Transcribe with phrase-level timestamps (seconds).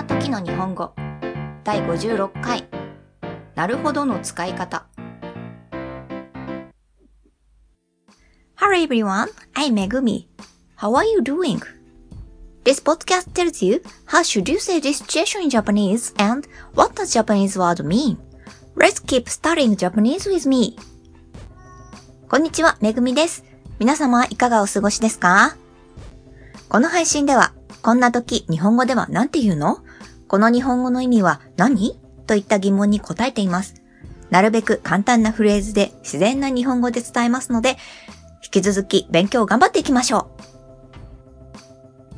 [0.00, 0.94] な時の日本語
[1.62, 2.64] 第56回
[3.54, 4.86] なるほどの使い方
[8.56, 10.26] Hello everyone, I'm Megumi.
[10.76, 11.60] How are you doing?
[12.64, 17.12] This podcast tells you how should you say this situation in Japanese and what does
[17.12, 18.16] Japanese word mean.
[18.76, 20.78] Let's keep studying Japanese with me.
[22.30, 23.44] こんにちは、めぐみです。
[23.78, 25.56] 皆様いかがお過ごしですか
[26.70, 29.82] この配信では、こんな時日本語では何て言うの
[30.30, 31.98] この日本語の意味は何？
[32.28, 33.82] といった疑問に答えています。
[34.30, 37.70] なるべく簡単なフレーズで自然な日本語で伝えますので、
[38.44, 41.60] 引き続き勉強頑張っていきましょう。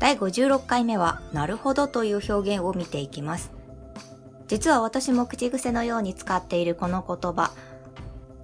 [0.00, 3.52] 第56回目は、なるほどという表現を見ていきます。
[4.48, 7.52] 実は私も口癖のように使っているこの言葉、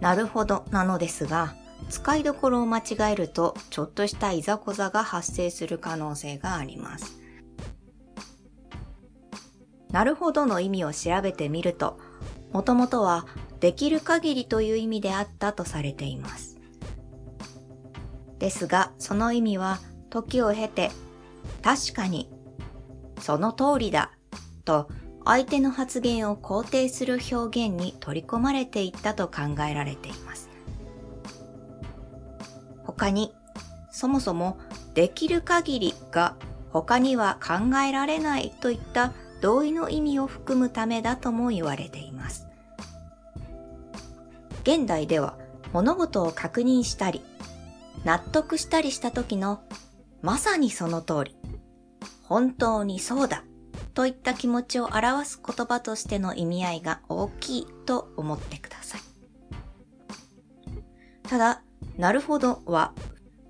[0.00, 1.54] なるほどなのですが、
[1.88, 7.21] 使いどころを間違えると、ちょっとしたいざこざが発生する可能性があります。
[9.92, 11.98] なるほどの意味を調べてみると、
[12.52, 13.26] もともとは
[13.60, 16.58] できる限りという意味であったとされています。
[18.38, 19.78] ですが、その意味は
[20.10, 20.90] 時を経て、
[21.62, 22.30] 確かに、
[23.20, 24.10] その通りだ、
[24.64, 24.88] と
[25.24, 30.48] 相手の発言を肯定する表現に取り込まれていったと考えられています。
[32.84, 33.32] 他に、
[33.90, 34.58] そもそも
[34.94, 36.36] できる限りが
[36.70, 39.12] 他には考えられないといった
[39.42, 42.46] 同意の意味を含むためだとも言われています。
[44.62, 45.36] 現代では
[45.72, 47.22] 物事を確認したり、
[48.04, 49.60] 納得したりした時の
[50.22, 51.36] まさにその通り、
[52.22, 53.44] 本当にそうだ
[53.94, 59.00] といった気持ちを表す言葉としての意味合いが大きいと思ってください。
[61.24, 61.62] ただ、
[61.98, 62.92] なるほどは、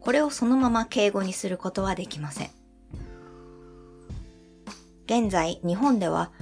[0.01, 2.62] これをそのまま敬語にすることはできません。
[5.07, 6.33] 現在、日本では、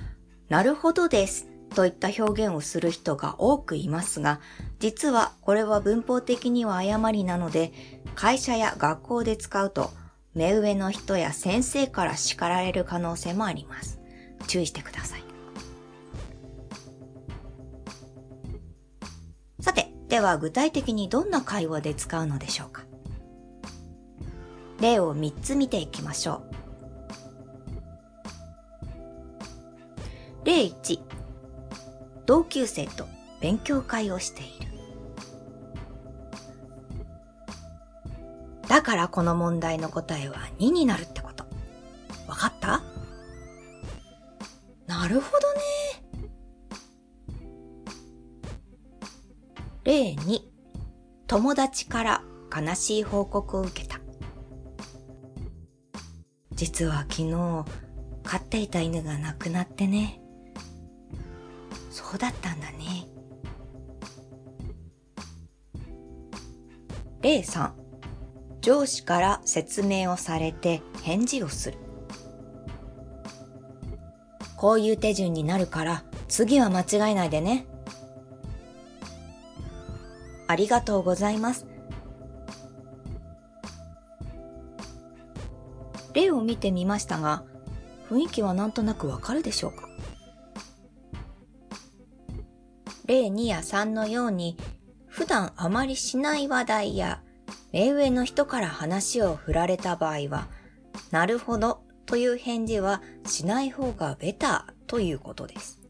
[0.48, 4.40] なるほどですといった表現をする人が多くいますが、
[4.78, 7.72] 実はこれは文法的には誤りなので、
[8.14, 9.90] 会社や学校で使うと、
[10.34, 14.00] 目上の人や先生から叱られる可能性もあります。
[14.46, 15.24] 注意してください。
[19.60, 22.84] さて、では具体的にどんな会話で使うのでしょうか？
[24.80, 26.59] 例を3つ見ていきましょう。
[30.44, 31.00] 例1、
[32.26, 33.06] 同級生と
[33.40, 34.70] 勉強会をしている。
[38.68, 41.44] だからこの問題の答えは2になるってこと。
[42.28, 42.82] わかった？
[44.86, 45.60] なるほどね。
[49.82, 50.40] 例2、
[51.26, 52.22] 友達から
[52.54, 53.98] 悲しい報告を受けた。
[56.52, 57.64] 実は昨日、
[58.22, 60.19] 飼っていた犬が亡くなってね。
[61.90, 63.06] そうだったんだね。
[67.20, 67.72] 例3、
[68.62, 71.78] 上司から説明をされて返事をする。
[74.56, 77.66] こういう手順になるから次は間違えないでね。
[80.46, 81.66] ありがとうございます。
[86.12, 87.44] 例を見てみましたが、
[88.08, 89.88] 雰囲気はなんとなくわかるでしょうか？
[93.10, 94.56] 例2や3のように、
[95.08, 97.20] 普段あまりしない話題や、
[97.72, 100.46] 目上の人から話を振られた場合は、
[101.10, 105.80] なるほどという返事はしない方がベターということです。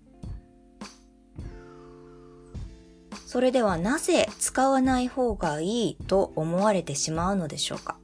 [3.27, 7.99] それではなぜ使わない方がいいと思われてしまうのでしょうか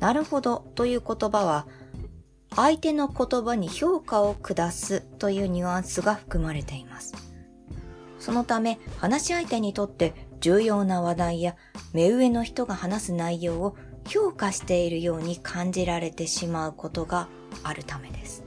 [0.00, 1.66] なるほどという言葉は
[2.56, 7.14] 相手の言葉に評価を下すというニュアンスが含まれています。
[8.18, 11.54] そのため話し相手にとって重要な話題や
[11.92, 13.76] 目上の人が話す内容を
[14.08, 17.28] 評価しているように感じられてしまうことが
[17.62, 18.42] あるためです。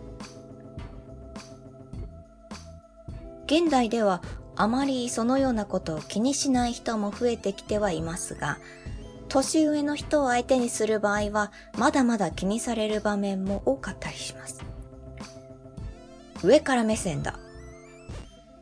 [3.45, 4.21] 現代では
[4.55, 8.57] あまりそのようなことを気にしない人も増えてきてはいますが、
[9.29, 14.63] 年上の人を相手にする場合は、まだまだ気にされる場面も多かったりします。
[16.43, 17.39] 上から目線だ。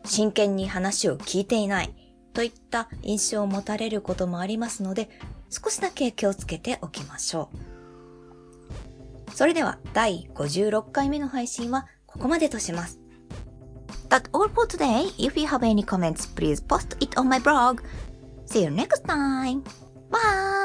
[0.06, 1.94] 真剣に話を聞いていない。
[2.34, 5.10] といった印象を持たれることもありますので、
[5.50, 7.50] 少しだけ気をつけておきましょ
[9.28, 9.32] う。
[9.34, 13.00] それでは、第56回目の配信はここまでとします。
[14.10, 15.08] That's all for today.
[15.18, 17.82] If you have any comments, please post it on my blog.
[18.46, 19.64] See you next time.
[20.10, 20.57] Bye.